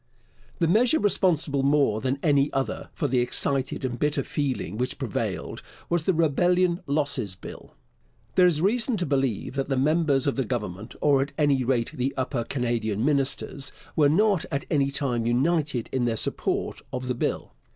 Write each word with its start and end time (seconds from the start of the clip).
The 0.57 0.67
measure 0.67 0.97
responsible 0.99 1.61
more 1.61 2.01
than 2.01 2.17
any 2.23 2.51
other 2.53 2.89
for 2.91 3.07
the 3.07 3.19
excited 3.19 3.85
and 3.85 3.99
bitter 3.99 4.23
feeling 4.23 4.79
which 4.79 4.97
prevailed 4.97 5.61
was 5.91 6.07
the 6.07 6.13
Rebellion 6.15 6.81
Losses 6.87 7.35
Bill. 7.35 7.75
There 8.33 8.47
is 8.47 8.63
reason 8.63 8.97
to 8.97 9.05
believe 9.05 9.53
that 9.53 9.69
the 9.69 9.77
members 9.77 10.25
of 10.25 10.37
the 10.37 10.43
Government, 10.43 10.95
or 11.01 11.21
at 11.21 11.33
any 11.37 11.63
rate 11.63 11.91
the 11.93 12.15
Upper 12.17 12.43
Canadian 12.43 13.05
ministers, 13.05 13.71
were 13.95 14.09
not 14.09 14.43
at 14.51 14.65
any 14.71 14.89
time 14.89 15.27
united 15.27 15.87
in 15.91 16.05
their 16.05 16.17
support 16.17 16.81
of 16.91 17.07
the 17.07 17.13
Bill. 17.13 17.53